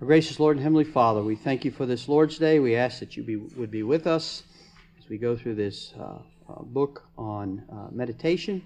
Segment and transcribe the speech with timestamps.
[0.00, 2.60] Our gracious Lord and Heavenly Father, we thank you for this Lord's Day.
[2.60, 4.44] We ask that you be, would be with us
[4.96, 8.62] as we go through this uh, uh, book on uh, meditation.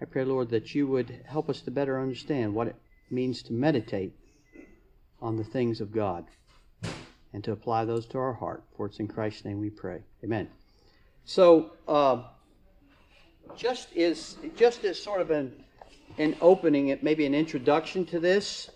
[0.00, 2.74] I pray, Lord, that you would help us to better understand what it
[3.08, 4.14] means to meditate
[5.22, 6.24] on the things of God
[7.32, 8.64] and to apply those to our heart.
[8.76, 10.00] For it's in Christ's name we pray.
[10.24, 10.48] Amen.
[11.24, 12.24] So, uh,
[13.56, 15.52] just is just as sort of an
[16.18, 18.70] an opening, it maybe an introduction to this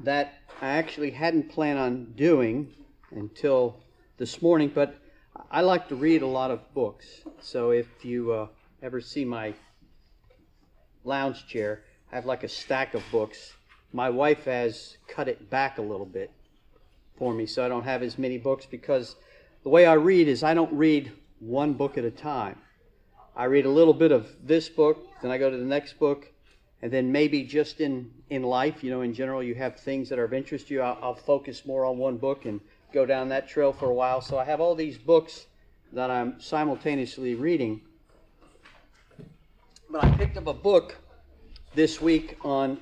[0.00, 2.72] that I actually hadn't planned on doing
[3.10, 3.80] until
[4.16, 4.96] this morning, but
[5.50, 7.06] I like to read a lot of books.
[7.40, 8.46] So if you uh,
[8.82, 9.54] ever see my
[11.04, 13.54] lounge chair, I have like a stack of books.
[13.92, 16.30] My wife has cut it back a little bit
[17.16, 19.16] for me so I don't have as many books because
[19.62, 22.58] the way I read is I don't read one book at a time.
[23.36, 26.32] I read a little bit of this book, then I go to the next book,
[26.82, 30.18] and then maybe just in, in life, you know, in general, you have things that
[30.18, 30.80] are of interest to you.
[30.82, 32.60] I'll, I'll focus more on one book and
[32.92, 34.20] go down that trail for a while.
[34.20, 35.46] So I have all these books
[35.92, 37.80] that I'm simultaneously reading.
[39.90, 40.96] But I picked up a book
[41.74, 42.78] this week on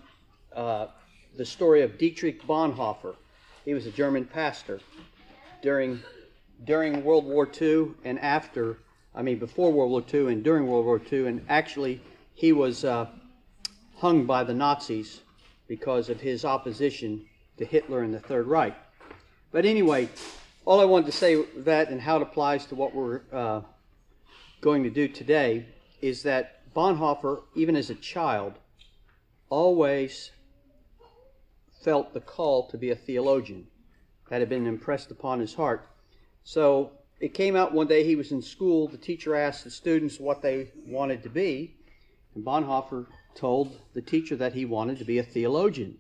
[0.55, 0.89] uh,
[1.37, 3.15] the story of Dietrich Bonhoeffer.
[3.65, 4.81] He was a German pastor
[5.63, 6.01] during
[6.65, 8.79] during World War II and after.
[9.15, 12.01] I mean, before World War II and during World War II, and actually
[12.35, 13.07] he was uh,
[13.97, 15.23] hung by the Nazis
[15.69, 18.77] because of his opposition to Hitler and the Third Reich.
[19.53, 20.09] But anyway,
[20.65, 23.63] all I wanted to say that and how it applies to what we're uh,
[24.61, 25.67] going to do today
[26.03, 28.55] is that Bonhoeffer, even as a child,
[29.49, 30.31] always
[31.83, 33.67] felt the call to be a theologian.
[34.29, 35.89] That had been impressed upon his heart.
[36.43, 38.89] So it came out one day he was in school.
[38.89, 41.77] The teacher asked the students what they wanted to be,
[42.35, 45.99] and Bonhoeffer told the teacher that he wanted to be a theologian.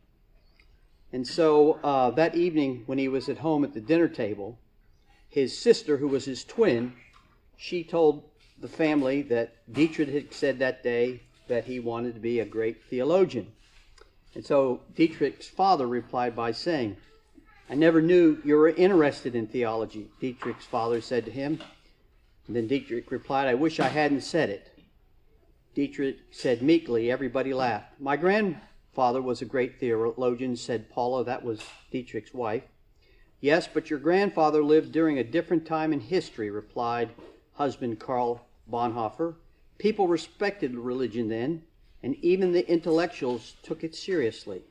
[1.12, 4.58] And so uh, that evening, when he was at home at the dinner table,
[5.28, 6.94] his sister, who was his twin,
[7.56, 8.24] she told
[8.58, 12.82] the family that Dietrich had said that day that he wanted to be a great
[12.84, 13.52] theologian.
[14.34, 16.96] And so Dietrich's father replied by saying,
[17.68, 21.60] I never knew you were interested in theology, Dietrich's father said to him.
[22.46, 24.75] And then Dietrich replied, I wish I hadn't said it.
[25.76, 28.00] Dietrich said meekly, everybody laughed.
[28.00, 31.60] My grandfather was a great theologian, said Paula, that was
[31.92, 32.62] Dietrich's wife.
[33.42, 37.10] Yes, but your grandfather lived during a different time in history, replied
[37.52, 39.34] husband Karl Bonhoeffer.
[39.76, 41.62] People respected religion then,
[42.02, 44.62] and even the intellectuals took it seriously.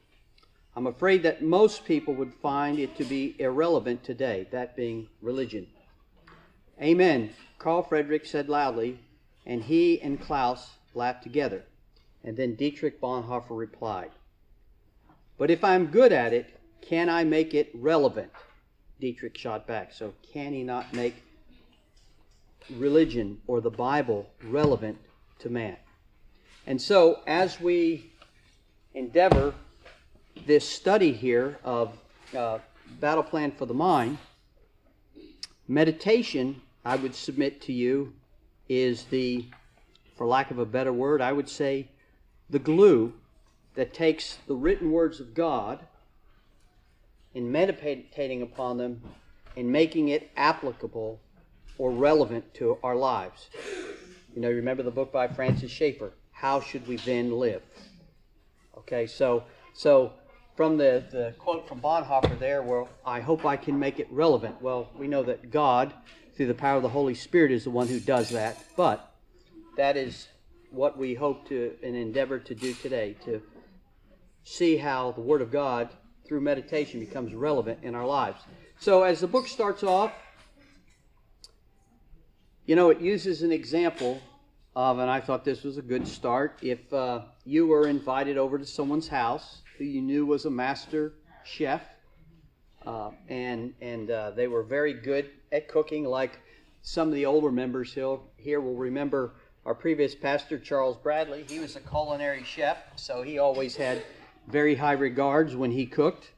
[0.75, 5.67] I'm afraid that most people would find it to be irrelevant today, that being religion.
[6.81, 7.29] Amen,
[7.59, 8.99] Carl Friedrich said loudly,
[9.45, 11.63] and he and Klaus laughed together.
[12.23, 14.11] And then Dietrich Bonhoeffer replied,
[15.38, 18.31] But if I'm good at it, can I make it relevant?
[19.00, 19.94] Dietrich shot back.
[19.94, 21.23] So, can he not make
[22.72, 24.97] religion or the Bible relevant
[25.39, 25.78] to man?
[26.66, 28.11] And so, as we
[28.94, 29.53] endeavor
[30.45, 31.97] this study here of
[32.35, 32.59] uh,
[33.00, 34.17] Battle Plan for the Mind,
[35.67, 38.13] meditation, I would submit to you,
[38.69, 39.45] is the,
[40.15, 41.89] for lack of a better word, I would say
[42.49, 43.13] the glue
[43.75, 45.85] that takes the written words of God
[47.33, 49.01] and meditating upon them
[49.57, 51.19] and making it applicable
[51.77, 53.49] or relevant to our lives.
[54.33, 57.61] You know, remember the book by Francis Schaeffer, How Should We Then Live?
[58.77, 59.43] Okay, so
[59.73, 60.13] so
[60.55, 64.61] from the, the quote from Bonhoeffer there, well, I hope I can make it relevant.
[64.61, 65.93] Well, we know that God,
[66.35, 69.14] through the power of the Holy Spirit, is the one who does that, but
[69.77, 70.27] that is
[70.71, 73.41] what we hope to and endeavor to do today to
[74.43, 75.89] see how the Word of God,
[76.27, 78.41] through meditation, becomes relevant in our lives.
[78.79, 80.11] So, as the book starts off,
[82.65, 84.19] you know, it uses an example
[84.75, 86.59] of, and I thought this was a good start.
[86.61, 91.13] If uh, you were invited over to someone's house who you knew was a master
[91.43, 91.81] chef,
[92.85, 96.05] uh, and and uh, they were very good at cooking.
[96.05, 96.39] Like
[96.81, 99.33] some of the older members here, will remember
[99.66, 101.46] our previous pastor Charles Bradley.
[101.47, 104.03] He was a culinary chef, so he always had
[104.47, 106.32] very high regards when he cooked.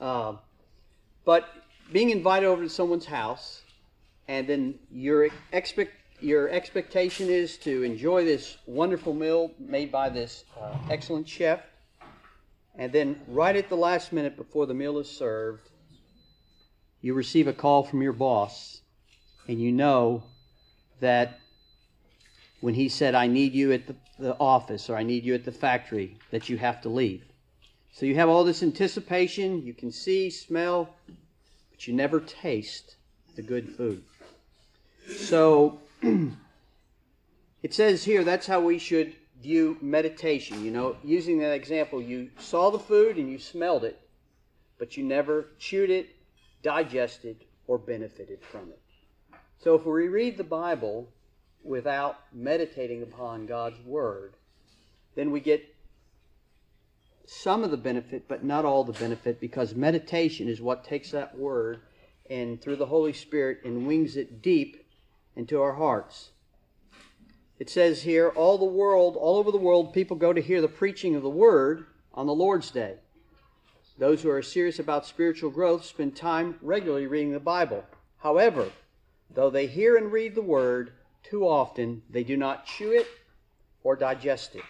[0.00, 0.34] Uh,
[1.24, 1.48] but
[1.92, 3.62] being invited over to someone's house,
[4.28, 10.44] and then your expect your expectation is to enjoy this wonderful meal made by this
[10.58, 11.60] uh, excellent chef
[12.78, 15.70] and then right at the last minute before the meal is served,
[17.00, 18.80] you receive a call from your boss,
[19.48, 20.24] and you know
[21.00, 21.38] that
[22.66, 25.44] when he said, I need you at the, the office or I need you at
[25.44, 27.22] the factory, that you have to leave.
[27.92, 30.88] So you have all this anticipation, you can see, smell,
[31.70, 32.96] but you never taste
[33.36, 34.02] the good food.
[35.16, 35.78] So
[37.62, 40.64] it says here that's how we should view meditation.
[40.64, 44.00] You know, using that example, you saw the food and you smelled it,
[44.76, 46.08] but you never chewed it,
[46.64, 48.80] digested, or benefited from it.
[49.62, 51.12] So if we read the Bible
[51.66, 54.34] without meditating upon God's Word,
[55.14, 55.74] then we get
[57.26, 61.36] some of the benefit, but not all the benefit, because meditation is what takes that
[61.36, 61.80] Word
[62.30, 64.86] and through the Holy Spirit and wings it deep
[65.34, 66.30] into our hearts.
[67.58, 70.68] It says here, all the world, all over the world, people go to hear the
[70.68, 72.96] preaching of the Word on the Lord's Day.
[73.98, 77.82] Those who are serious about spiritual growth spend time regularly reading the Bible.
[78.18, 78.70] However,
[79.30, 80.92] though they hear and read the Word,
[81.28, 83.06] too often they do not chew it
[83.82, 84.62] or digest it.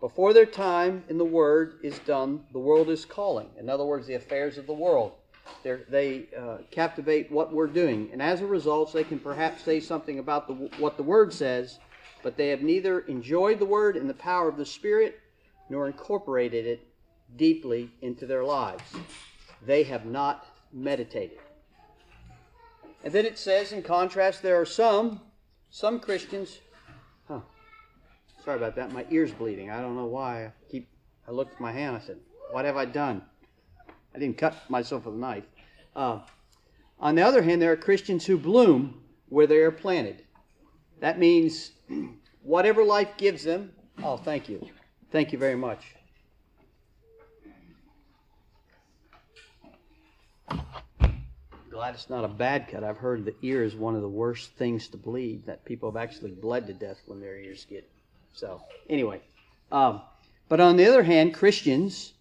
[0.00, 3.48] Before their time in the Word is done, the world is calling.
[3.58, 5.12] In other words, the affairs of the world.
[5.62, 8.10] They're, they uh, captivate what we're doing.
[8.12, 11.78] And as a result, they can perhaps say something about the, what the Word says,
[12.22, 15.18] but they have neither enjoyed the Word in the power of the Spirit
[15.70, 16.86] nor incorporated it
[17.36, 18.84] deeply into their lives.
[19.64, 21.38] They have not meditated.
[23.06, 25.20] And then it says, in contrast, there are some,
[25.70, 26.58] some Christians.
[27.28, 27.38] Huh.
[28.44, 28.90] Sorry about that.
[28.90, 29.70] My ear's bleeding.
[29.70, 30.46] I don't know why.
[30.46, 30.88] I keep.
[31.28, 31.96] I looked at my hand.
[31.96, 32.18] I said,
[32.50, 33.22] "What have I done?"
[34.12, 35.44] I didn't cut myself with a knife.
[35.94, 36.18] Uh,
[36.98, 40.24] on the other hand, there are Christians who bloom where they are planted.
[40.98, 41.70] That means
[42.42, 43.70] whatever life gives them.
[44.02, 44.66] Oh, thank you.
[45.12, 45.95] Thank you very much.
[51.76, 52.82] Glad it's not a bad cut.
[52.82, 56.02] I've heard the ear is one of the worst things to bleed, that people have
[56.02, 57.86] actually bled to death when their ears get.
[58.32, 59.20] So, anyway.
[59.70, 60.00] Um,
[60.48, 62.14] but on the other hand, Christians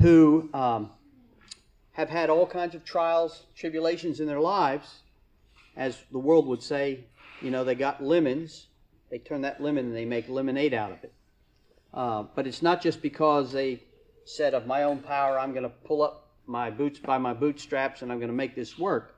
[0.00, 0.90] who um,
[1.92, 5.02] have had all kinds of trials, tribulations in their lives,
[5.76, 7.04] as the world would say,
[7.40, 8.66] you know, they got lemons,
[9.08, 11.12] they turn that lemon and they make lemonade out of it.
[11.94, 13.84] Uh, but it's not just because they
[14.24, 18.02] said, of my own power, I'm going to pull up my boots by my bootstraps
[18.02, 19.14] and I'm going to make this work.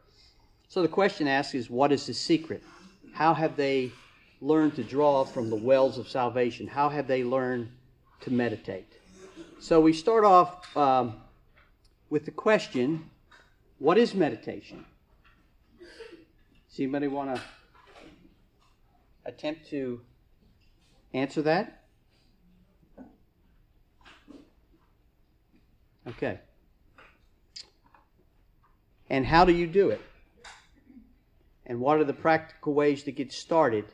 [0.69, 2.63] So the question asked is, what is the secret?
[3.13, 3.93] How have they
[4.41, 6.67] learned to draw from the wells of salvation?
[6.67, 7.71] How have they learned
[8.23, 8.93] to meditate?
[9.61, 11.17] So we start off um,
[12.09, 13.09] with the question
[13.79, 14.85] what is meditation?
[15.79, 17.43] Does anybody want to
[19.25, 20.03] attempt to
[21.15, 21.85] answer that?
[26.07, 26.41] Okay.
[29.11, 30.01] And how do you do it?
[31.67, 33.85] And what are the practical ways to get started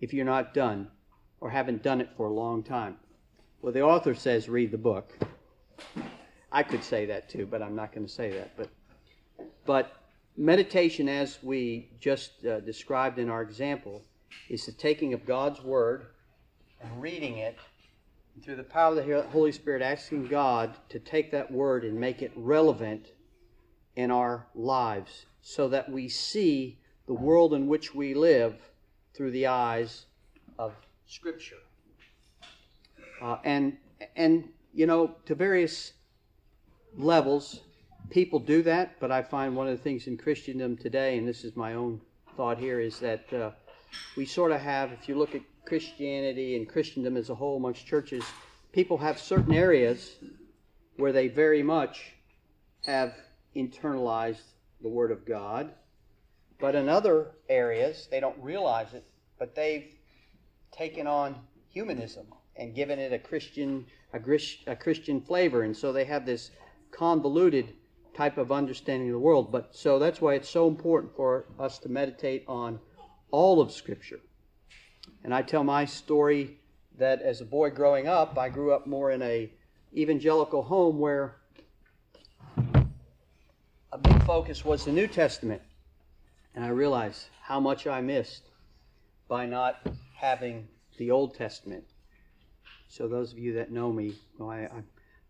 [0.00, 0.88] if you're not done
[1.40, 2.96] or haven't done it for a long time?
[3.60, 5.12] Well, the author says read the book.
[6.50, 8.56] I could say that too, but I'm not going to say that.
[8.56, 8.70] But,
[9.66, 9.96] but
[10.36, 14.02] meditation, as we just uh, described in our example,
[14.48, 16.06] is the taking of God's Word
[16.80, 17.58] and reading it
[18.34, 21.98] and through the power of the Holy Spirit, asking God to take that Word and
[21.98, 23.08] make it relevant
[23.96, 28.54] in our lives so that we see the world in which we live
[29.14, 30.06] through the eyes
[30.58, 30.74] of
[31.06, 31.56] Scripture.
[33.22, 33.76] Uh, and
[34.14, 35.92] and you know to various
[36.96, 37.60] levels,
[38.10, 38.98] people do that.
[39.00, 42.00] But I find one of the things in Christendom today, and this is my own
[42.36, 43.50] thought here, is that uh,
[44.16, 47.86] we sort of have, if you look at Christianity and Christendom as a whole amongst
[47.86, 48.24] churches,
[48.72, 50.16] people have certain areas
[50.96, 52.12] where they very much
[52.84, 53.14] have
[53.56, 54.42] internalized
[54.82, 55.72] the Word of God.
[56.58, 59.04] But in other areas, they don't realize it,
[59.38, 59.94] but they've
[60.72, 61.36] taken on
[61.68, 64.20] humanism and given it a Christian a,
[64.66, 66.50] a Christian flavor, and so they have this
[66.90, 67.74] convoluted
[68.14, 69.52] type of understanding of the world.
[69.52, 72.78] But so that's why it's so important for us to meditate on
[73.30, 74.20] all of Scripture.
[75.22, 76.58] And I tell my story
[76.98, 79.52] that as a boy growing up, I grew up more in a
[79.94, 81.36] evangelical home where
[84.26, 85.62] focus was the New Testament.
[86.56, 88.42] And I realized how much I missed
[89.28, 90.66] by not having
[90.98, 91.84] the Old Testament.
[92.88, 94.82] So those of you that know me, know I, I,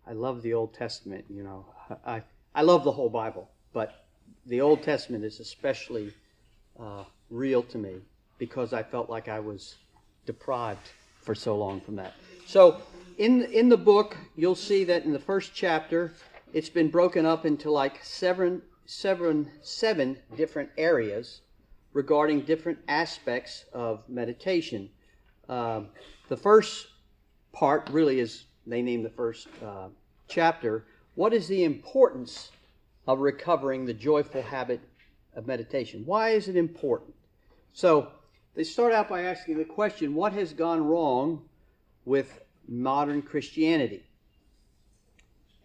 [0.08, 1.26] I love the Old Testament.
[1.28, 1.66] You know,
[2.06, 2.22] I,
[2.54, 4.06] I love the whole Bible, but
[4.46, 6.14] the Old Testament is especially
[6.80, 7.96] uh, real to me
[8.38, 9.76] because I felt like I was
[10.24, 12.14] deprived for so long from that.
[12.46, 12.80] So
[13.18, 16.14] in in the book, you'll see that in the first chapter,
[16.54, 21.42] it's been broken up into like seven, seven, seven different areas
[21.92, 24.88] regarding different aspects of meditation.
[25.48, 25.82] Uh,
[26.28, 26.88] the first
[27.52, 29.88] part really is they name the first uh,
[30.28, 30.84] chapter.
[31.14, 32.50] What is the importance
[33.06, 34.80] of recovering the joyful habit
[35.34, 36.02] of meditation?
[36.04, 37.14] Why is it important?
[37.72, 38.08] So
[38.54, 41.42] they start out by asking the question what has gone wrong
[42.04, 44.02] with modern Christianity?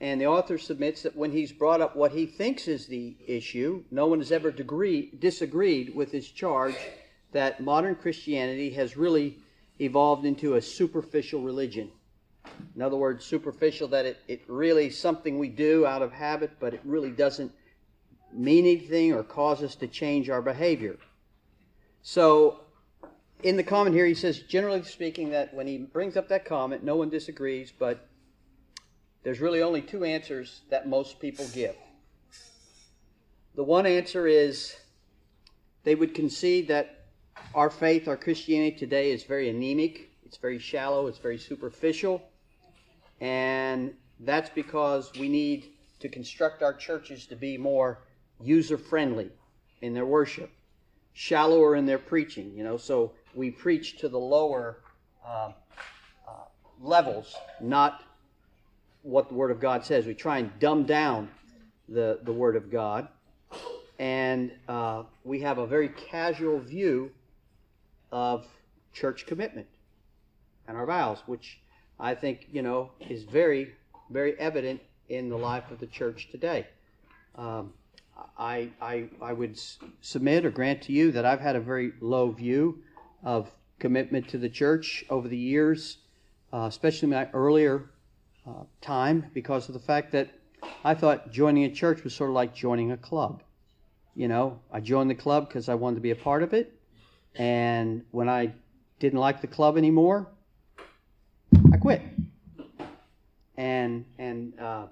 [0.02, 3.84] And the author submits that when he's brought up what he thinks is the issue,
[3.92, 6.76] no one has ever degree, disagreed with his charge
[7.34, 9.38] that modern Christianity has really
[9.80, 11.92] evolved into a superficial religion.
[12.76, 16.54] In other words, superficial that it, it really is something we do out of habit,
[16.60, 17.52] but it really doesn't
[18.34, 20.98] mean anything or cause us to change our behavior.
[22.02, 22.62] So,
[23.44, 26.84] in the comment here, he says, generally speaking, that when he brings up that comment,
[26.84, 28.08] no one disagrees, but
[29.24, 31.76] there's really only two answers that most people give.
[33.56, 34.76] The one answer is
[35.84, 37.06] they would concede that
[37.54, 42.22] our faith, our Christianity today is very anemic, it's very shallow, it's very superficial,
[43.20, 48.00] and that's because we need to construct our churches to be more
[48.42, 49.30] user friendly
[49.82, 50.50] in their worship,
[51.14, 54.78] shallower in their preaching, you know, so we preach to the lower
[55.26, 55.52] uh,
[56.28, 56.32] uh,
[56.80, 58.04] levels, not
[59.04, 60.06] what the Word of God says.
[60.06, 61.30] We try and dumb down
[61.90, 63.08] the, the Word of God.
[64.00, 67.12] And uh, we have a very casual view
[68.12, 68.46] of
[68.94, 69.68] church commitment
[70.68, 71.60] and our vows, which
[72.00, 73.74] I think, you know, is very,
[74.10, 76.68] very evident in the life of the church today.
[77.36, 77.74] Um,
[78.38, 79.60] I, I, I would
[80.02, 82.80] submit or grant to you that I've had a very low view
[83.24, 85.98] of commitment to the church over the years,
[86.54, 87.90] uh, especially my earlier
[88.52, 90.30] uh, time because of the fact that
[90.84, 93.44] I thought joining a church was sort of like joining a club.
[94.16, 96.78] You know, I joined the club because I wanted to be a part of it.
[97.36, 98.54] And when I
[99.00, 100.28] didn't like the club anymore,
[101.72, 102.02] I quit.
[103.56, 104.88] And, and uh,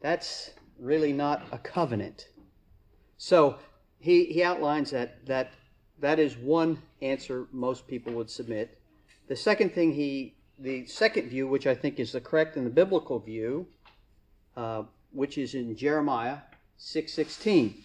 [0.00, 2.28] that's really not a covenant.
[3.16, 3.56] So
[3.98, 5.52] he, he outlines that, that
[6.00, 8.78] that is one answer most people would submit.
[9.26, 12.70] The second thing he the second view, which I think is the correct and the
[12.70, 13.68] biblical view,
[14.56, 16.38] uh, which is in Jeremiah
[16.78, 17.84] 6:16,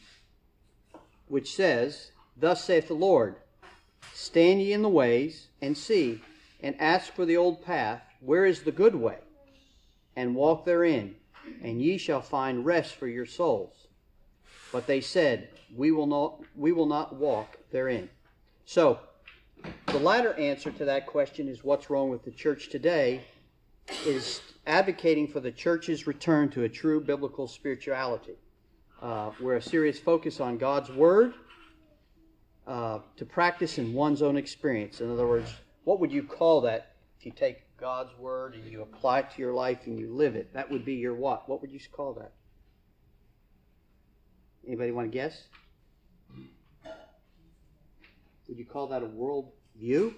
[1.28, 3.36] which says, "Thus saith the Lord:
[4.14, 6.22] Stand ye in the ways and see,
[6.62, 9.20] and ask for the old path, where is the good way,
[10.16, 11.16] and walk therein,
[11.62, 13.88] and ye shall find rest for your souls."
[14.72, 18.10] But they said, "We will not, we will not walk therein."
[18.66, 19.00] So
[19.88, 23.22] the latter answer to that question is what's wrong with the church today
[24.06, 28.36] is advocating for the church's return to a true biblical spirituality,
[29.02, 31.34] uh, where a serious focus on God's Word
[32.66, 35.02] uh, to practice in one's own experience.
[35.02, 35.54] In other words,
[35.84, 39.42] what would you call that if you take God's Word and you apply it to
[39.42, 40.54] your life and you live it?
[40.54, 41.48] That would be your what?
[41.50, 42.32] What would you call that?
[44.66, 45.44] Anybody want to guess?
[48.48, 50.16] Would you call that a world view?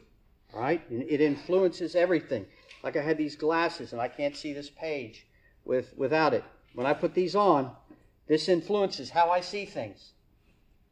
[0.53, 0.87] Right?
[0.89, 2.45] And it influences everything.
[2.83, 5.25] Like I had these glasses and I can't see this page
[5.63, 6.43] with, without it.
[6.73, 7.71] When I put these on,
[8.27, 10.11] this influences how I see things.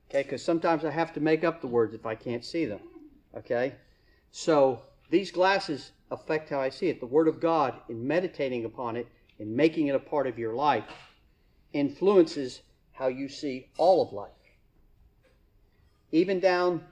[0.09, 2.79] Okay, because sometimes I have to make up the words if I can't see them.
[3.35, 3.75] Okay?
[4.31, 6.99] So these glasses affect how I see it.
[6.99, 9.07] The Word of God, in meditating upon it,
[9.39, 10.85] in making it a part of your life,
[11.73, 12.61] influences
[12.91, 14.31] how you see all of life.
[16.11, 16.83] Even down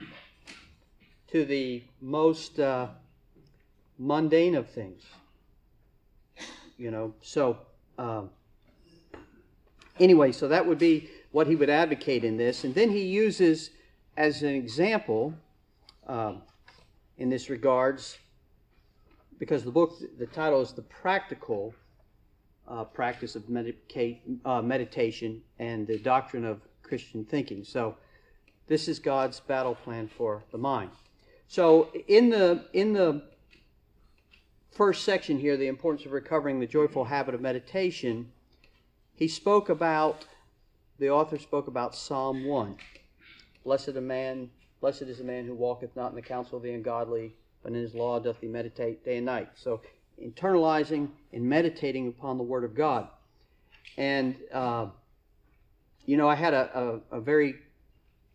[1.32, 2.88] to the most uh,
[3.98, 5.02] mundane of things.
[6.76, 7.58] You know, so
[7.98, 8.30] um,
[9.98, 12.64] anyway, so that would be what he would advocate in this.
[12.64, 13.70] And then he uses
[14.16, 15.32] as an example
[16.06, 16.42] um,
[17.16, 18.18] in this regards,
[19.38, 21.74] because the book, the title is The Practical
[22.68, 27.64] uh, Practice of uh, Meditation and the Doctrine of Christian Thinking.
[27.64, 27.96] So
[28.66, 30.90] this is God's battle plan for the mind.
[31.52, 33.24] So in the in the
[34.70, 38.32] first section here, the importance of recovering the joyful habit of meditation,
[39.12, 40.24] he spoke about
[40.98, 42.76] the author spoke about Psalm 1.
[43.64, 44.48] Blessed a man,
[44.80, 47.82] blessed is the man who walketh not in the counsel of the ungodly, but in
[47.82, 49.50] his law doth he meditate day and night.
[49.54, 49.82] So
[50.18, 53.08] internalizing and meditating upon the Word of God.
[53.98, 54.86] And, uh,
[56.06, 57.56] you know, I had a, a, a, very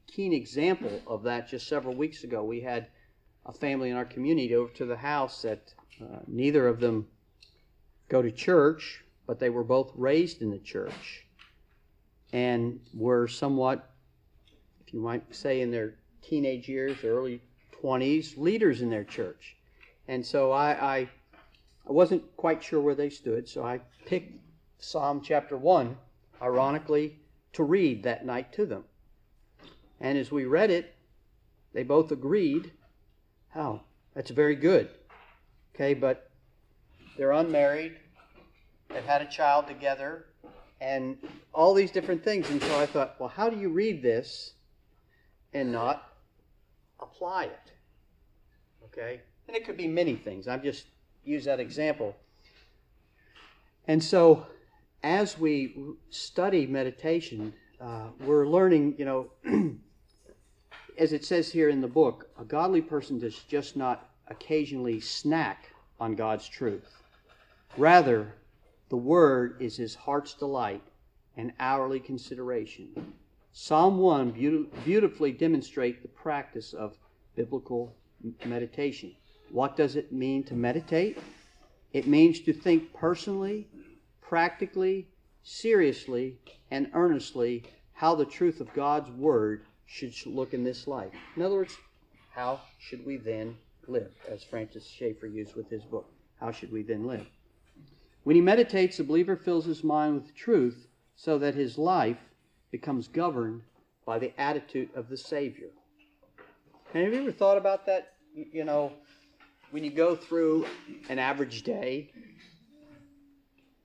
[0.06, 2.44] keen example of that just several weeks ago.
[2.44, 2.90] We had
[3.48, 7.08] a family in our community over to the house that uh, neither of them
[8.10, 11.26] go to church, but they were both raised in the church
[12.34, 13.90] and were somewhat,
[14.86, 17.42] if you might say, in their teenage years, early
[17.82, 19.56] 20s, leaders in their church.
[20.08, 20.98] And so I, I,
[21.88, 24.40] I wasn't quite sure where they stood, so I picked
[24.80, 25.98] Psalm chapter 1,
[26.42, 27.20] ironically,
[27.54, 28.84] to read that night to them.
[30.00, 30.96] And as we read it,
[31.74, 32.72] they both agreed,
[33.50, 33.82] how?
[34.14, 34.90] That's very good.
[35.76, 36.32] Okay, but
[37.18, 37.98] they're unmarried,
[38.90, 40.26] they've had a child together,
[40.82, 41.18] and
[41.54, 42.50] all these different things.
[42.50, 44.54] And so I thought, well, how do you read this
[45.54, 46.14] and not
[47.00, 47.72] apply it?
[48.86, 49.22] Okay?
[49.48, 50.48] And it could be many things.
[50.48, 50.86] I've just
[51.24, 52.16] used that example.
[53.88, 54.46] And so
[55.04, 55.76] as we
[56.10, 59.32] study meditation, uh, we're learning, you know,
[60.98, 65.72] as it says here in the book, a godly person does just not occasionally snack
[66.00, 67.02] on God's truth.
[67.78, 68.34] Rather,
[68.90, 70.82] the Word is his heart's delight
[71.36, 73.14] and hourly consideration.
[73.52, 74.32] Psalm 1
[74.86, 76.98] beautifully demonstrates the practice of
[77.36, 77.96] biblical
[78.46, 79.16] meditation.
[79.52, 81.20] What does it mean to meditate?
[81.94, 83.68] It means to think personally,
[84.22, 85.08] practically,
[85.44, 86.38] seriously,
[86.72, 87.64] and earnestly
[87.94, 91.14] how the truth of God's Word should look in this life.
[91.36, 91.76] In other words,
[92.32, 96.12] how should we then live, as Francis Schaeffer used with his book?
[96.40, 97.26] How should we then live?
[98.24, 102.20] When he meditates, the believer fills his mind with truth so that his life
[102.70, 103.62] becomes governed
[104.06, 105.70] by the attitude of the Savior.
[106.94, 108.14] And have you ever thought about that?
[108.34, 108.92] You know,
[109.72, 110.66] when you go through
[111.10, 112.12] an average day,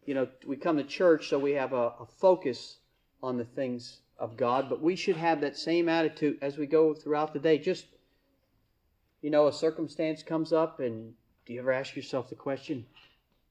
[0.05, 2.79] you know, we come to church so we have a, a focus
[3.23, 6.95] on the things of God, but we should have that same attitude as we go
[6.95, 7.59] throughout the day.
[7.59, 7.87] Just,
[9.21, 11.13] you know, a circumstance comes up, and
[11.45, 12.87] do you ever ask yourself the question,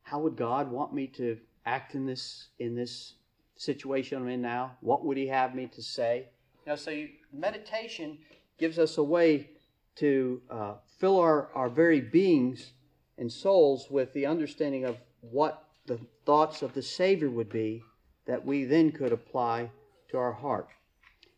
[0.02, 3.16] how would God want me to act in this in this
[3.58, 4.78] situation I'm in now?
[4.80, 6.30] What would He have me to say?
[6.66, 8.18] You know, so you, meditation
[8.58, 9.50] gives us a way
[9.98, 12.72] to uh, fill our, our very beings
[13.18, 17.84] and souls with the understanding of what the thoughts of the Savior would be
[18.26, 19.70] that we then could apply
[20.12, 20.68] to our heart.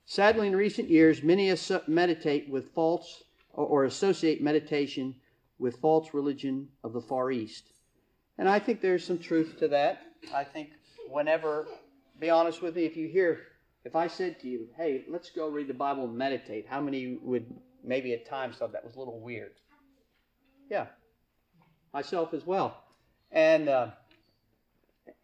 [0.06, 1.56] Sadly, in recent years, many
[1.88, 5.16] meditate with false or associate meditation
[5.60, 7.66] with false religion of the Far East.
[8.38, 10.02] And I think there's some truth to that.
[10.34, 10.72] I think
[11.10, 11.68] whenever,
[12.20, 13.42] be honest with me, if you hear,
[13.86, 17.18] if I said to you, hey, let's go read the Bible and meditate, how many
[17.22, 17.46] would
[17.84, 19.54] maybe at times thought that was a little weird?
[20.70, 20.88] Yeah,
[21.94, 22.84] myself as well.
[23.32, 23.92] And, uh,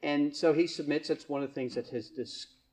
[0.03, 2.11] and so he submits that's one of the things that has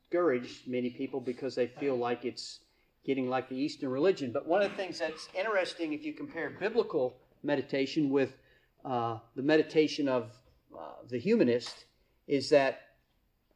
[0.09, 2.59] discouraged many people because they feel like it's
[3.05, 4.31] getting like the Eastern religion.
[4.31, 8.37] But one of the things that's interesting if you compare biblical meditation with
[8.85, 10.31] uh, the meditation of
[10.77, 11.85] uh, the humanist
[12.27, 12.81] is that,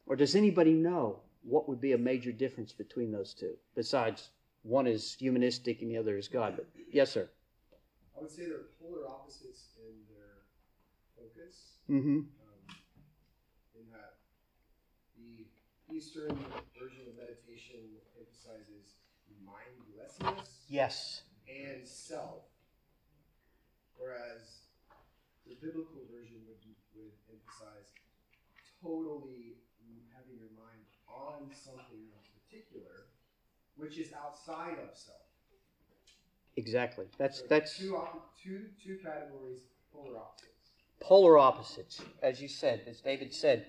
[0.06, 3.54] or does anybody know what would be a major difference between those two?
[3.74, 4.30] Besides,
[4.62, 6.54] one is humanistic and the other is God.
[6.56, 7.28] But yes, sir.
[8.16, 10.44] I would say they're polar opposites in their
[11.16, 11.56] focus.
[11.90, 12.18] Mm-hmm.
[12.18, 12.26] Um,
[13.74, 14.14] in that
[15.16, 15.44] the
[15.92, 16.32] Eastern
[16.78, 18.96] version of meditation emphasizes
[19.44, 20.64] mindlessness.
[20.68, 21.22] Yes.
[21.48, 22.44] And self,
[23.96, 24.68] whereas
[25.46, 26.62] the biblical version would,
[26.96, 27.88] would emphasize
[28.80, 29.60] totally
[30.16, 33.12] having your mind on something in particular,
[33.76, 35.28] which is outside of self.
[36.56, 37.06] Exactly.
[37.18, 37.96] That's so that's two,
[38.42, 39.60] two, two categories,
[39.92, 40.70] polar opposites.
[41.00, 43.66] Polar opposites, as you said, as David said,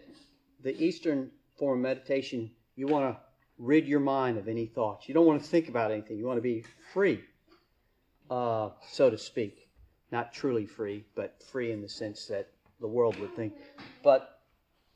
[0.62, 1.32] the Eastern
[1.64, 3.22] form of meditation, you want to
[3.58, 5.08] rid your mind of any thoughts.
[5.08, 6.18] You don't want to think about anything.
[6.18, 7.22] You want to be free,
[8.30, 9.70] uh, so to speak
[10.12, 12.50] not truly free, but free in the sense that
[12.82, 13.54] the world would think.
[14.04, 14.42] But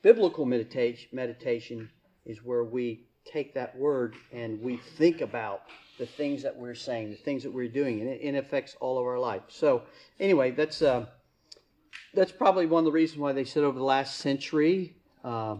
[0.01, 1.89] biblical meditation, meditation
[2.25, 5.61] is where we take that word and we think about
[5.97, 8.99] the things that we're saying, the things that we're doing, and it, it affects all
[8.99, 9.43] of our life.
[9.47, 9.83] So,
[10.19, 11.05] anyway, that's uh,
[12.13, 14.97] that's probably one of the reasons why they said over the last century.
[15.23, 15.55] Uh,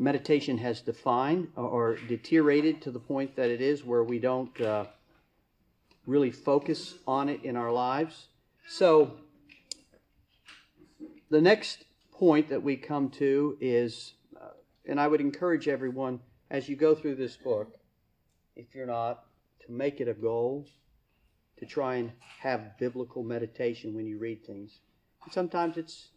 [0.00, 4.86] meditation has defined or deteriorated to the point that it is where we don't uh,
[6.06, 8.28] really focus on it in our lives.
[8.66, 9.18] So,
[11.28, 14.48] the next point that we come to is, uh,
[14.86, 17.78] and I would encourage everyone as you go through this book,
[18.56, 19.24] if you're not,
[19.66, 20.66] to make it a goal
[21.58, 22.10] to try and
[22.40, 24.80] have biblical meditation when you read things.
[25.24, 26.08] And sometimes it's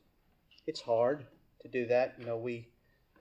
[0.66, 1.26] it's hard
[1.62, 2.16] to do that.
[2.18, 2.70] You know, we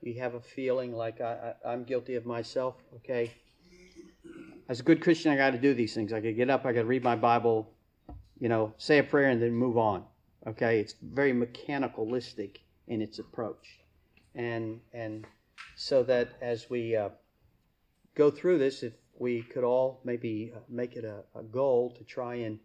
[0.03, 2.75] we have a feeling like I, I, I'm guilty of myself.
[2.97, 3.33] Okay,
[4.69, 6.13] as a good Christian, I got to do these things.
[6.13, 7.71] I got to get up, I got to read my Bible,
[8.39, 10.05] you know, say a prayer, and then move on.
[10.47, 13.81] Okay, it's very mechanicalistic in its approach,
[14.35, 15.27] and and
[15.77, 17.11] so that as we uh,
[18.15, 22.05] go through this, if we could all maybe uh, make it a, a goal to
[22.05, 22.59] try and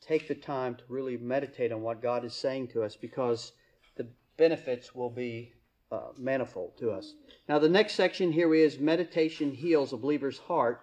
[0.00, 3.52] take the time to really meditate on what God is saying to us because
[3.96, 5.52] the benefits will be
[5.92, 7.14] uh, manifold to us.
[7.48, 10.82] Now, the next section here is meditation heals a believer's heart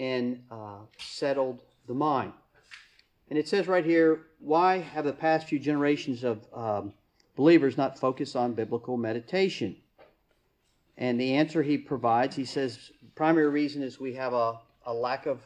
[0.00, 2.32] and uh, settled the mind.
[3.28, 6.92] And it says right here, why have the past few generations of um,
[7.36, 9.76] believers not focused on biblical meditation?
[10.98, 15.26] And the answer he provides, he says, primary reason is we have a, a lack
[15.26, 15.40] of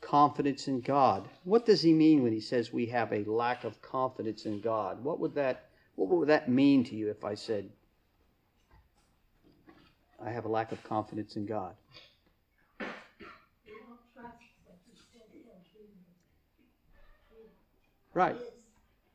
[0.00, 1.28] confidence in God.
[1.42, 5.02] What does he mean when he says we have a lack of confidence in God?
[5.02, 7.70] What would that what would that mean to you if I said
[10.22, 11.74] I have a lack of confidence in God?
[18.12, 18.36] Right.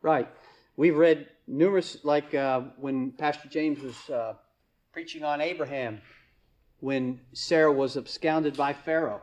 [0.02, 0.28] Right.
[0.76, 4.34] We've read numerous, like uh, when Pastor James was uh,
[4.92, 6.02] preaching on Abraham,
[6.82, 9.22] when Sarah was absconded by Pharaoh.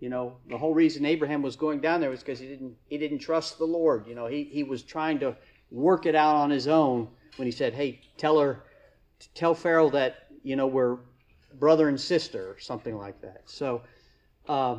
[0.00, 2.98] You know, the whole reason Abraham was going down there was because he didn't he
[2.98, 4.06] didn't trust the Lord.
[4.06, 5.36] You know, he, he was trying to
[5.70, 8.62] work it out on his own when he said, Hey, tell her
[9.34, 10.96] tell Pharaoh that, you know, we're
[11.58, 13.42] brother and sister or something like that.
[13.44, 13.82] So
[14.48, 14.78] uh,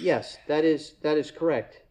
[0.00, 1.82] yes, that is that is correct.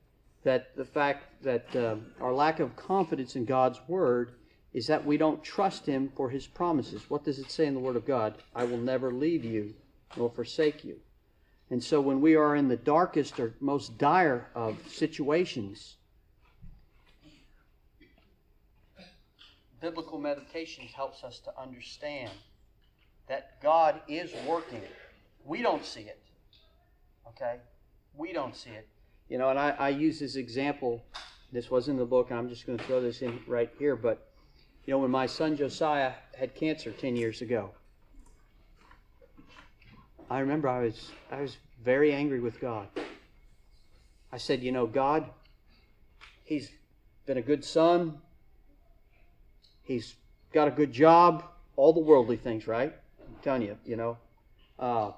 [0.43, 4.33] That the fact that uh, our lack of confidence in God's word
[4.73, 7.09] is that we don't trust Him for His promises.
[7.09, 8.35] What does it say in the Word of God?
[8.53, 9.73] I will never leave you
[10.17, 10.97] nor forsake you.
[11.69, 15.95] And so when we are in the darkest or most dire of situations,
[19.79, 22.31] biblical meditation helps us to understand
[23.27, 24.81] that God is working.
[25.43, 26.19] We don't see it.
[27.29, 27.57] Okay?
[28.15, 28.87] We don't see it.
[29.29, 31.03] You know, and I, I use this example.
[31.51, 33.95] This was in the book, and I'm just going to throw this in right here.
[33.95, 34.29] But,
[34.85, 37.71] you know, when my son Josiah had cancer 10 years ago,
[40.29, 42.87] I remember I was I was very angry with God.
[44.31, 45.29] I said, you know, God,
[46.43, 46.71] he's
[47.25, 48.17] been a good son.
[49.83, 50.15] He's
[50.51, 51.43] got a good job,
[51.75, 52.93] all the worldly things, right?
[53.45, 54.17] Telling you, you know.
[54.77, 55.11] Uh,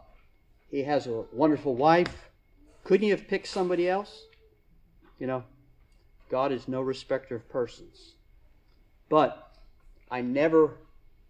[0.69, 2.29] he has a wonderful wife.
[2.83, 4.25] Couldn't he have picked somebody else?
[5.17, 5.43] You know,
[6.29, 8.13] God is no respecter of persons.
[9.09, 9.51] But
[10.11, 10.77] I never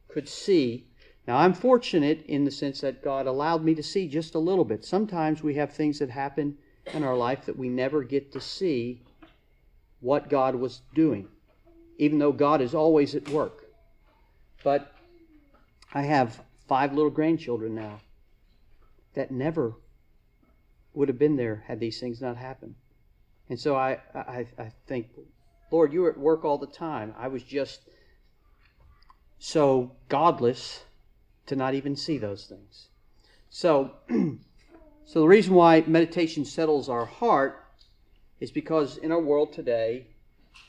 [0.09, 0.87] could see
[1.27, 4.63] now, I'm fortunate in the sense that God allowed me to see just a little
[4.63, 4.85] bit.
[4.85, 6.57] Sometimes we have things that happen
[6.93, 9.01] in our life that we never get to see
[9.99, 11.27] what God was doing,
[11.97, 13.65] even though God is always at work.
[14.63, 14.93] But
[15.93, 17.99] I have five little grandchildren now
[19.13, 19.73] that never
[20.93, 22.75] would have been there had these things not happened.
[23.49, 25.07] And so I, I, I think,
[25.71, 27.13] Lord, you were at work all the time.
[27.17, 27.81] I was just
[29.39, 30.83] so godless
[31.45, 32.87] to not even see those things.
[33.49, 33.91] So,
[35.05, 37.63] so the reason why meditation settles our heart
[38.39, 40.07] is because in our world today,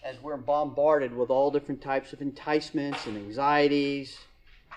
[0.04, 4.18] as we're bombarded with all different types of enticements and anxieties,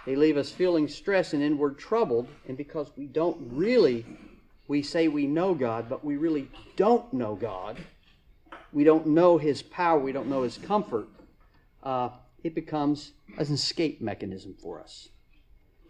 [0.06, 2.28] they leave us feeling stressed and inward troubled.
[2.48, 4.06] And because we don't really,
[4.68, 7.78] we say we know God, but we really don't know God,
[8.74, 11.08] we don't know His power, we don't know His comfort,
[11.84, 12.10] uh,
[12.44, 15.10] it becomes an escape mechanism for us.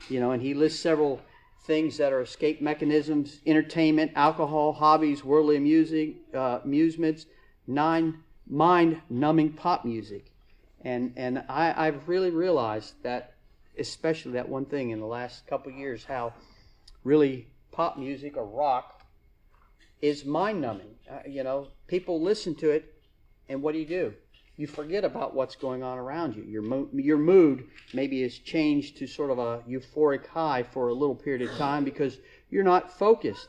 [0.09, 1.21] You know, and he lists several
[1.65, 7.27] things that are escape mechanisms entertainment, alcohol, hobbies, worldly amusing, uh, amusements,
[7.67, 10.31] nine mind numbing pop music.
[10.83, 13.30] And, and I, I've really realized that,
[13.77, 16.33] especially that one thing in the last couple years, how
[17.03, 19.01] really pop music or rock
[20.01, 20.95] is mind numbing.
[21.09, 22.93] Uh, you know, people listen to it,
[23.49, 24.13] and what do you do?
[24.61, 26.43] you forget about what's going on around you.
[26.43, 30.93] Your, mo- your mood maybe is changed to sort of a euphoric high for a
[30.93, 32.19] little period of time because
[32.51, 33.47] you're not focused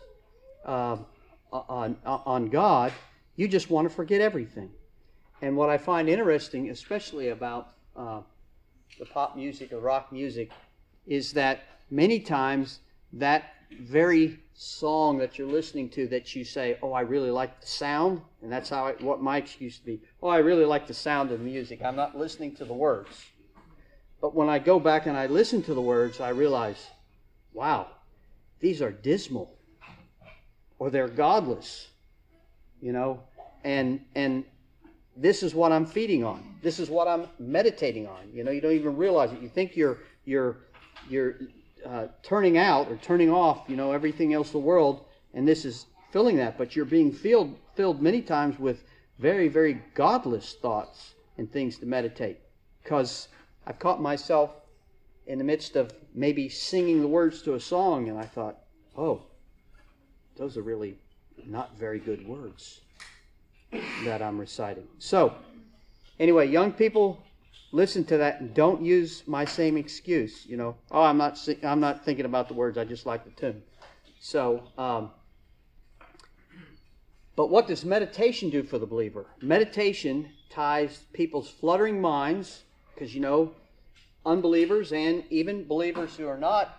[0.65, 0.97] uh,
[1.53, 2.93] on, on God.
[3.37, 4.71] You just want to forget everything.
[5.43, 8.23] And what I find interesting, especially about uh,
[8.99, 10.51] the pop music or rock music,
[11.07, 12.81] is that many times
[13.13, 17.67] that very song that you're listening to that you say, "Oh, I really like the
[17.67, 20.01] sound," and that's how I, what my excuse to be.
[20.23, 21.83] Oh, I really like the sound of the music.
[21.83, 23.25] I'm not listening to the words.
[24.21, 26.87] But when I go back and I listen to the words, I realize,
[27.53, 27.89] wow,
[28.61, 29.59] these are dismal,
[30.79, 31.89] or they're godless,
[32.81, 33.21] you know,
[33.65, 34.45] and and
[35.17, 36.43] this is what I'm feeding on.
[36.63, 38.31] This is what I'm meditating on.
[38.33, 39.41] You know, you don't even realize it.
[39.41, 40.57] You think you're you're
[41.09, 41.37] you're
[41.87, 45.87] uh, turning out or turning off, you know, everything else the world, and this is
[46.11, 46.57] filling that.
[46.57, 48.85] But you're being filled filled many times with
[49.19, 52.39] very, very godless thoughts and things to meditate.
[52.83, 53.29] Because
[53.67, 54.51] I've caught myself
[55.27, 58.59] in the midst of maybe singing the words to a song, and I thought,
[58.97, 59.23] oh,
[60.37, 60.99] those are really
[61.47, 62.81] not very good words.
[64.05, 64.87] That I'm reciting.
[64.99, 65.35] So,
[66.19, 67.23] anyway, young people,
[67.73, 70.47] listen to that and don't use my same excuse.
[70.47, 72.79] You know, oh, I'm not I'm not thinking about the words.
[72.79, 73.63] I just like the tune.
[74.21, 75.11] So, um,
[77.35, 79.27] but what does meditation do for the believer?
[79.41, 82.63] Meditation ties people's fluttering minds,
[82.95, 83.53] because you know,
[84.27, 86.79] unbelievers and even believers who are not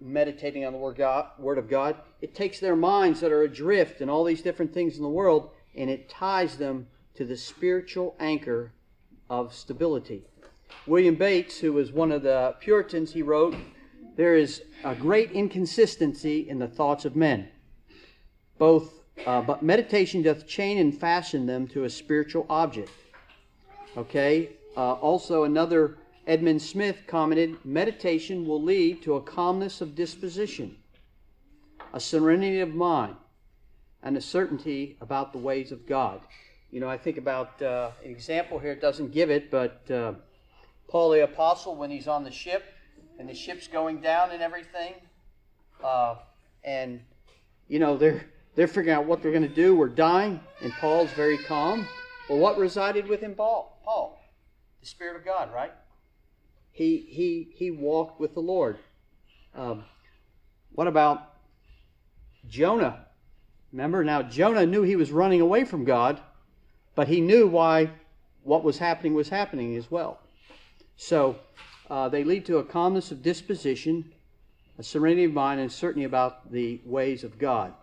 [0.00, 4.00] meditating on the word, God, word of God, it takes their minds that are adrift
[4.00, 8.16] and all these different things in the world and it ties them to the spiritual
[8.18, 8.72] anchor
[9.30, 10.24] of stability.
[10.86, 13.54] William Bates, who was one of the Puritans, he wrote,
[14.16, 17.48] There is a great inconsistency in the thoughts of men.
[18.58, 22.90] Both, uh, but meditation doth chain and fashion them to a spiritual object.
[23.96, 24.50] Okay?
[24.76, 30.76] Uh, also, another Edmund Smith commented meditation will lead to a calmness of disposition,
[31.94, 33.16] a serenity of mind,
[34.02, 36.20] and a certainty about the ways of God.
[36.70, 40.14] You know, I think about uh, an example here, it doesn't give it, but uh,
[40.88, 42.64] Paul the Apostle, when he's on the ship
[43.18, 44.94] and the ship's going down and everything,
[45.82, 46.16] uh,
[46.64, 47.00] and,
[47.68, 49.74] you know, they're, they're figuring out what they're going to do.
[49.74, 51.86] We're dying, and Paul's very calm.
[52.28, 53.80] Well, what resided with him, Paul?
[53.84, 54.20] Paul,
[54.80, 55.72] the Spirit of God, right?
[56.78, 58.78] he he he walked with the Lord.
[59.52, 59.84] Um,
[60.70, 61.34] what about
[62.48, 63.06] Jonah?
[63.72, 66.20] Remember now, Jonah knew he was running away from God,
[66.94, 67.90] but he knew why
[68.42, 70.20] what was happening was happening as well.
[70.96, 71.36] So
[71.90, 74.12] uh, they lead to a calmness of disposition,
[74.78, 77.74] a serenity of mind, and certainty about the ways of God.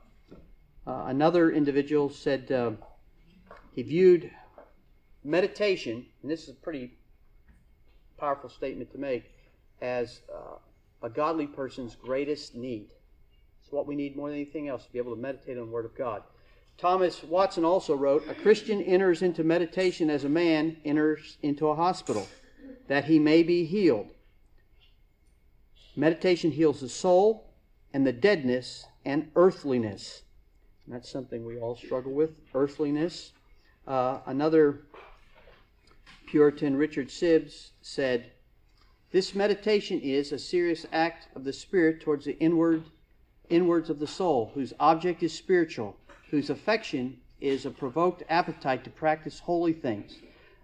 [0.88, 2.71] Uh, another individual said uh,
[3.71, 4.32] he viewed
[5.24, 6.93] meditation, and this is a pretty
[8.17, 9.32] powerful statement to make
[9.82, 10.58] as uh,
[11.04, 12.89] a godly person's greatest need.
[13.75, 15.83] What we need more than anything else to be able to meditate on the Word
[15.83, 16.23] of God.
[16.77, 21.75] Thomas Watson also wrote A Christian enters into meditation as a man enters into a
[21.75, 22.25] hospital,
[22.88, 24.11] that he may be healed.
[25.97, 27.49] Meditation heals the soul
[27.93, 30.23] and the deadness and earthliness.
[30.85, 33.33] And that's something we all struggle with earthliness.
[33.85, 34.83] Uh, another
[36.27, 38.31] Puritan Richard Sibbes, said,
[39.11, 42.85] This meditation is a serious act of the Spirit towards the inward
[43.49, 45.95] inwards of the soul, whose object is spiritual,
[46.29, 50.17] whose affection is a provoked appetite to practice holy things,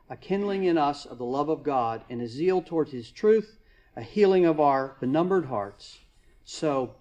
[0.10, 3.58] a kindling in us of the love of God, and a zeal towards His truth,
[3.96, 6.00] a healing of our benumbered hearts.
[6.44, 6.96] So,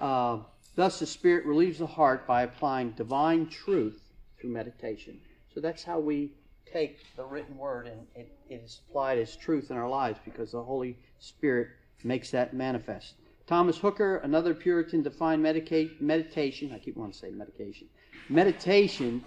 [0.00, 0.38] uh,
[0.74, 4.00] thus the Spirit relieves the heart by applying divine truth
[4.38, 5.20] through meditation.
[5.54, 6.32] So that's how we
[6.70, 10.52] take the written word and it, it is applied as truth in our lives because
[10.52, 11.68] the Holy Spirit
[12.04, 13.14] makes that manifest.
[13.46, 17.88] Thomas Hooker, another Puritan, defined medica- meditation, I keep wanting to say medication,
[18.28, 19.24] meditation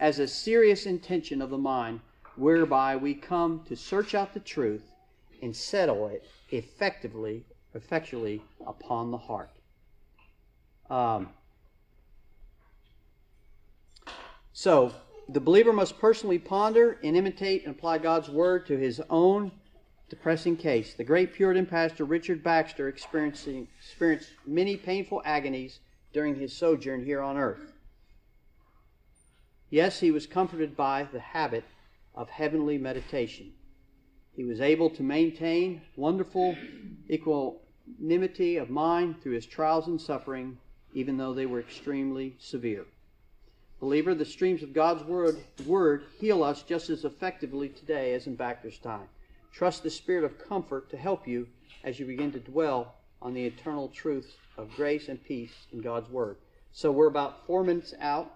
[0.00, 2.00] as a serious intention of the mind
[2.36, 4.90] whereby we come to search out the truth
[5.42, 9.50] and settle it effectively, effectually upon the heart.
[10.88, 11.28] Um,
[14.52, 14.92] so,
[15.28, 19.52] the believer must personally ponder and imitate and apply God's word to his own
[20.10, 20.94] depressing case.
[20.94, 25.78] The great Puritan pastor Richard Baxter experiencing, experienced many painful agonies
[26.12, 27.72] during his sojourn here on earth.
[29.70, 31.64] Yes, he was comforted by the habit
[32.16, 33.52] of heavenly meditation.
[34.34, 36.56] He was able to maintain wonderful
[37.08, 40.58] equanimity of mind through his trials and suffering,
[40.92, 42.84] even though they were extremely severe.
[43.78, 48.34] Believer, the streams of God's word, word heal us just as effectively today as in
[48.34, 49.08] Baxter's time.
[49.52, 51.48] Trust the Spirit of comfort to help you
[51.84, 56.08] as you begin to dwell on the eternal truths of grace and peace in God's
[56.10, 56.36] Word.
[56.72, 58.30] So we're about four minutes out.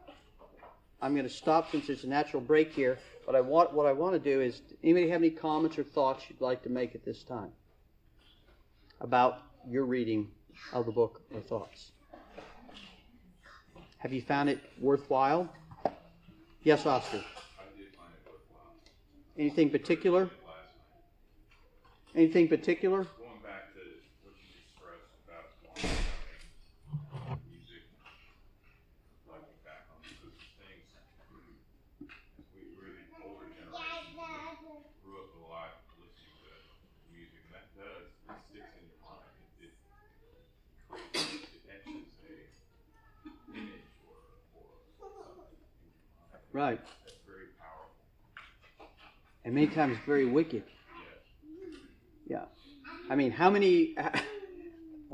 [1.00, 2.98] I'm going to stop since there's a natural break here.
[3.26, 6.24] But I want what I want to do is anybody have any comments or thoughts
[6.28, 7.52] you'd like to make at this time
[9.00, 10.28] about your reading
[10.72, 11.92] of the book or thoughts?
[13.98, 15.48] Have you found it worthwhile?
[16.62, 17.16] Yes, Oscar.
[17.16, 18.74] I did find it worthwhile.
[19.38, 20.28] Anything particular?
[22.14, 23.06] Anything particular?
[23.18, 23.80] Going back to
[24.22, 25.50] what you expressed about
[27.10, 27.82] wanting music,
[29.26, 30.86] reflecting back on those things.
[32.54, 34.14] We really older generation
[35.02, 36.50] grew up a lot listening to
[37.10, 39.34] music, and that does it sticks in your mind.
[39.58, 39.70] It,
[41.14, 42.34] it it etches a
[43.54, 44.14] image or
[44.54, 44.64] or
[44.98, 46.42] something in your mind.
[46.52, 46.80] Right.
[47.02, 47.90] That's very powerful.
[49.44, 50.64] And many times very wicked.
[52.26, 52.44] Yeah.
[53.10, 53.96] I mean, how many.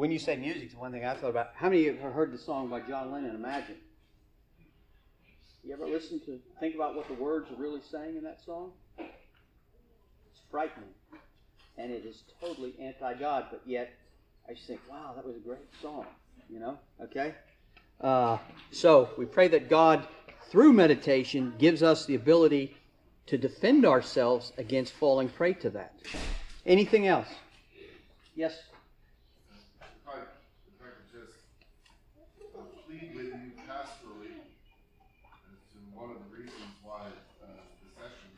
[0.00, 1.50] When you say music, one thing I thought about.
[1.54, 3.76] How many have heard the song by John Lennon, Imagine?
[5.62, 8.72] You ever listen to think about what the words are really saying in that song?
[8.98, 10.88] It's frightening.
[11.76, 13.92] And it is totally anti God, but yet
[14.48, 16.06] I just think, wow, that was a great song.
[16.48, 16.78] You know?
[17.02, 17.34] Okay?
[18.00, 18.38] Uh,
[18.70, 20.08] so we pray that God,
[20.48, 22.74] through meditation, gives us the ability
[23.26, 25.92] to defend ourselves against falling prey to that.
[26.66, 27.28] Anything else?
[28.36, 28.52] Yes?
[29.80, 31.38] If I, if I could just
[32.52, 34.36] uh, plead with you pastorally
[35.48, 37.08] as to one of the reasons why
[37.40, 38.28] uh, the session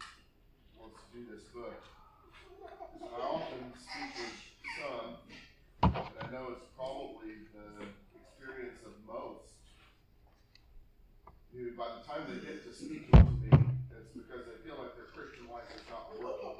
[0.78, 1.74] wants to do this book.
[1.74, 4.38] is I often speak with
[4.78, 5.18] some,
[5.82, 7.90] and I know it's probably the
[8.22, 9.50] experience of most,
[11.50, 13.50] who by the time they get to speaking to me,
[13.90, 16.54] it's because they feel like their Christian life is not working.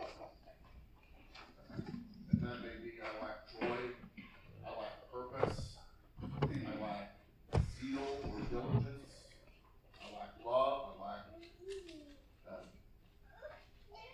[1.74, 3.82] And that may be I lack joy,
[4.66, 5.76] I lack purpose.
[6.22, 7.16] I lack
[7.80, 9.12] zeal or diligence.
[10.00, 10.94] I lack love.
[11.00, 11.24] I lack
[12.48, 12.66] um,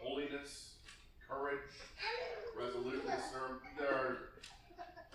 [0.02, 0.74] holiness,
[1.28, 1.58] courage,
[2.58, 3.22] resoluteness.
[3.32, 4.18] There, there are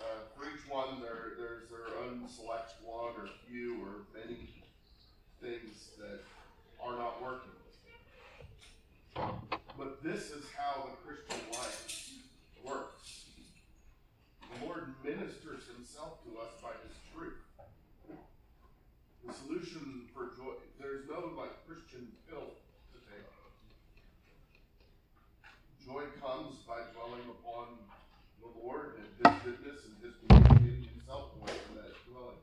[0.00, 0.04] uh,
[0.36, 4.62] for each one there there's their own select one or few or many
[5.40, 6.20] things that
[6.82, 7.50] are not working.
[9.76, 12.10] But this is how the Christian life
[12.64, 13.24] works.
[14.40, 17.38] The Lord ministers himself to us by his truth.
[19.26, 22.54] The solution for joy, there's no like Christian pill
[22.92, 23.26] to take.
[25.84, 27.78] Joy comes by dwelling upon
[28.40, 32.40] the Lord and his goodness and his communicating himself away from that dwelling.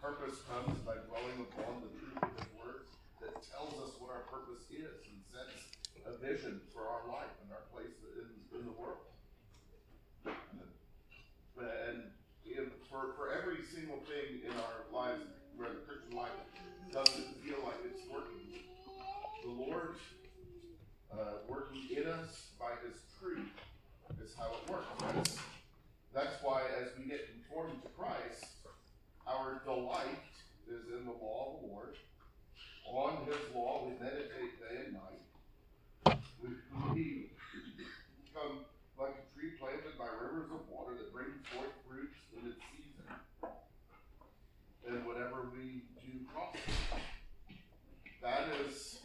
[0.00, 2.86] Purpose comes by dwelling upon the truth of his word
[3.20, 5.76] that tells us what our purpose is and sets
[6.06, 9.02] a vision for our life and our place in, in the world.
[11.56, 12.02] And
[12.44, 15.24] in, for, for every single thing in our lives
[15.56, 16.30] where the Christian life
[16.92, 18.60] doesn't feel like it's working,
[19.42, 19.96] the Lord
[21.12, 23.48] uh, working in us by His truth
[24.22, 24.86] is how it works.
[25.00, 25.38] That's,
[26.14, 28.44] that's why as we get conformed to Christ,
[29.26, 30.22] our delight
[30.68, 31.96] is in the law of the Lord.
[32.86, 36.18] On His law we meditate day and night.
[36.42, 36.50] We,
[36.94, 37.30] we
[38.22, 38.64] become
[38.98, 43.50] like a tree planted by rivers of water that bring forth fruits in its season.
[44.88, 47.02] And whatever we do prosper.
[48.22, 48.98] That is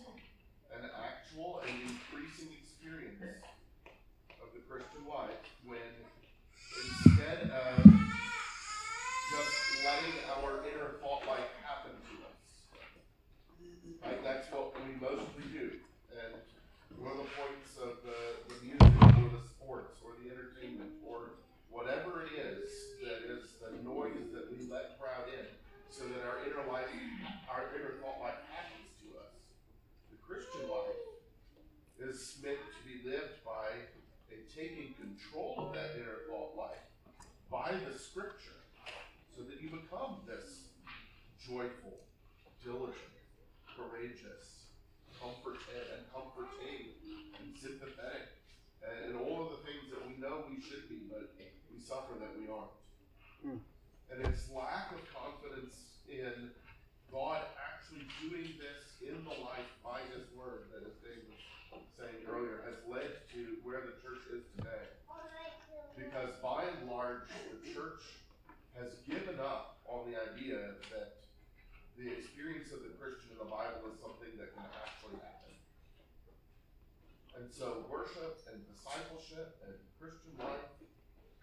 [0.73, 3.21] an actual and increasing experience
[4.41, 5.77] of the Christian life when
[6.71, 12.41] instead of just letting our inner thought life happen to us.
[14.03, 14.23] Right?
[14.23, 15.71] That's what we mostly do.
[16.15, 16.33] And
[16.97, 18.19] one of the points of the,
[18.49, 21.37] the music or the sports or the entertainment or
[21.69, 22.69] whatever it is
[23.03, 25.45] that is the noise that we let crowd in
[25.91, 26.87] so that our inner life,
[27.51, 29.35] our inner thought life happens to us.
[30.07, 30.95] The Christian life
[31.99, 33.75] is meant to be lived by
[34.31, 36.85] a taking control of that inner thought life
[37.49, 38.61] by the scripture
[39.33, 40.69] so that you become this
[41.41, 41.97] joyful,
[42.61, 43.17] diligent,
[43.73, 44.69] courageous,
[45.17, 46.93] comforted and comforting
[47.41, 48.37] and sympathetic
[48.85, 51.33] and, and all of the things that we know we should be, but
[51.73, 52.77] we suffer that we aren't.
[53.41, 53.57] Mm.
[54.13, 55.73] And it's lack of confidence
[56.05, 56.53] in
[57.09, 61.41] God actually doing this in the life by His Word that, as Dave was
[62.01, 64.89] saying earlier, has led to where the church is today.
[65.95, 68.01] Because by and large, the church
[68.73, 71.21] has given up on the idea that
[71.99, 75.53] the experience of the Christian in the Bible is something that can actually happen.
[77.37, 80.73] And so worship and discipleship and Christian life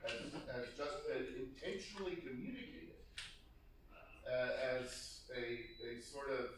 [0.03, 2.99] has, has just been intentionally communicated
[4.27, 6.51] uh, as a, a sort of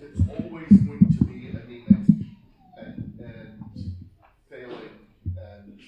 [0.00, 3.94] it's always going to be anemic and, and
[4.48, 5.80] failing and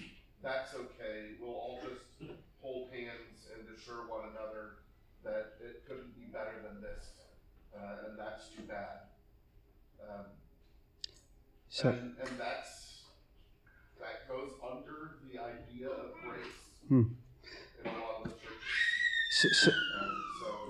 [0.43, 1.39] that's okay.
[1.41, 4.83] We'll all just hold hands and assure one another
[5.23, 7.05] that it couldn't be better than this,
[7.79, 9.07] uh, and that's too bad.
[10.03, 10.27] Um,
[11.69, 12.63] So, and, and that
[14.33, 17.05] goes under the idea of grace Hmm.
[19.31, 19.73] so, so,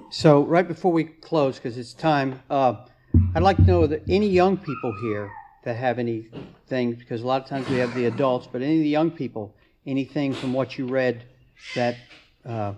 [0.09, 2.77] so right before we close, because it's time, uh,
[3.35, 5.33] I'd like to know that any young people here
[5.65, 8.83] that have anything, because a lot of times we have the adults, but any of
[8.85, 11.25] the young people, anything from what you read
[11.75, 11.97] that
[12.47, 12.75] uh,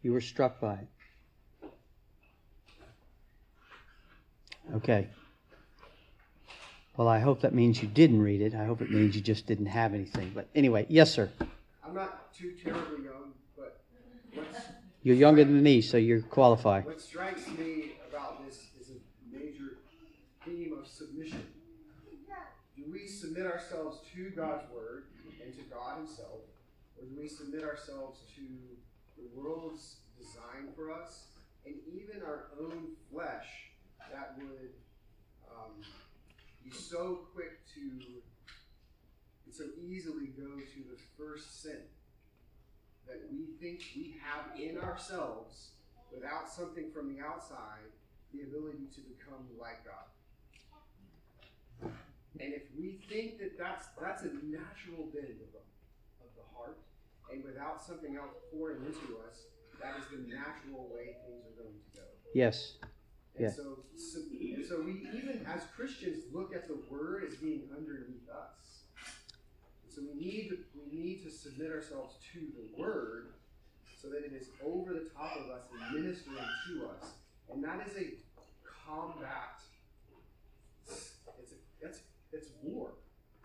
[0.00, 0.78] you were struck by?
[4.76, 5.08] Okay.
[6.96, 8.54] Well, I hope that means you didn't read it.
[8.54, 10.32] I hope it means you just didn't have anything.
[10.34, 11.28] But anyway, yes, sir.
[11.88, 13.80] I'm not too terribly young, but
[15.02, 16.84] you're younger than me, so you're qualified.
[16.84, 19.78] What strikes me about this is a major
[20.44, 21.46] theme of submission.
[22.76, 25.04] Do we submit ourselves to God's word
[25.42, 26.42] and to God Himself,
[26.98, 28.42] or do we submit ourselves to
[29.16, 31.28] the world's design for us
[31.64, 33.46] and even our own flesh
[34.12, 34.70] that would
[35.50, 35.72] um,
[36.62, 37.80] be so quick to
[39.58, 41.82] so easily go to the first sin
[43.08, 45.70] that we think we have in ourselves
[46.14, 47.90] without something from the outside
[48.32, 50.06] the ability to become like God.
[52.38, 55.64] And if we think that that's that's a natural bend of the,
[56.22, 56.78] of the heart,
[57.32, 59.46] and without something else pouring into us,
[59.82, 62.06] that is the natural way things are going to go.
[62.32, 62.74] Yes.
[63.34, 63.50] And Yeah.
[63.50, 64.20] so, so,
[64.68, 68.77] so we even as Christians look at the word as being underneath us.
[69.98, 73.30] So we need to, we need to submit ourselves to the word
[74.00, 77.10] so that it is over the top of us and ministering to us.
[77.52, 78.14] And that is a
[78.86, 79.60] combat.
[80.86, 82.00] It's a, it's
[82.32, 82.90] it's war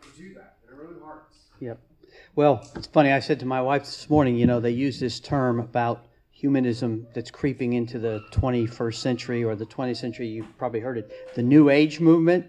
[0.04, 1.38] to do that in our own hearts.
[1.60, 1.80] Yep.
[2.36, 3.12] Well, it's funny.
[3.12, 7.08] I said to my wife this morning, you know, they use this term about humanism
[7.16, 10.28] that's creeping into the 21st century or the 20th century.
[10.28, 11.12] You've probably heard it.
[11.34, 12.46] The New Age movement.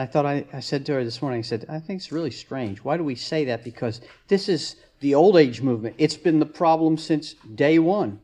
[0.00, 2.30] I thought, I, I said to her this morning, I said, I think it's really
[2.30, 2.78] strange.
[2.84, 3.64] Why do we say that?
[3.64, 5.96] Because this is the old age movement.
[5.98, 8.20] It's been the problem since day one.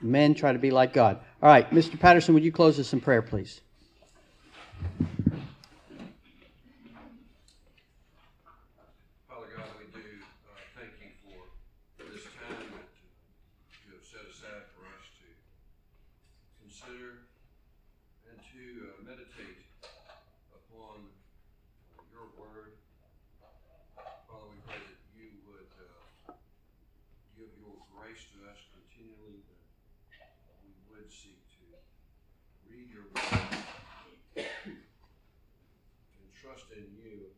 [0.00, 1.18] Men try to be like God.
[1.42, 1.98] All right, Mr.
[1.98, 3.60] Patterson, would you close us in prayer, please?
[9.28, 10.04] Father God, we do
[10.46, 12.88] uh, thank you for this time that
[13.86, 15.26] you have set aside for us to
[16.60, 17.24] consider
[18.28, 19.64] and to uh, meditate
[20.52, 21.08] upon
[22.12, 22.76] your word.
[24.28, 26.32] Father, we pray that you would uh,
[27.36, 27.76] give your
[28.06, 29.58] grace to us continually, that
[30.62, 31.66] we would seek to
[32.70, 34.46] read your word
[36.14, 37.34] and trust in you